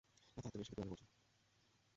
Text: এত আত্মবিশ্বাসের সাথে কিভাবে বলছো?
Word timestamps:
এত 0.37 0.45
আত্মবিশ্বাসের 0.45 0.67
সাথে 0.67 0.75
কিভাবে 0.75 0.91
বলছো? 0.91 1.05